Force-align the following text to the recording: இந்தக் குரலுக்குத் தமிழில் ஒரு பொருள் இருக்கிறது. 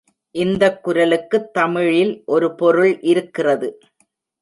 இந்தக் 0.35 0.87
குரலுக்குத் 0.87 1.51
தமிழில் 1.53 2.23
ஒரு 2.25 2.55
பொருள் 2.55 2.99
இருக்கிறது. 3.01 3.79